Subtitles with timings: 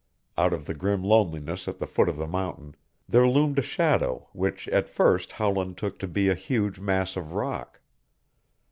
[0.35, 2.73] Out of the grim loneliness at the foot of the mountain
[3.07, 7.33] there loomed a shadow which at first Howland took to be a huge mass of
[7.33, 7.79] rock.